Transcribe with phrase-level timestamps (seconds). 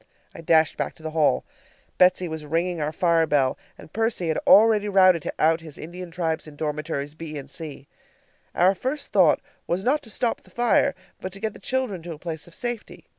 [0.33, 1.45] I dashed back to the hall.
[1.99, 6.47] Betsy was ringing our fire bell, and Percy had already routed out his Indian tribes
[6.47, 7.87] in dormitories B and C.
[8.55, 12.13] Our first thought was not to stop the fire, but to get the children to
[12.13, 13.05] a place of safety.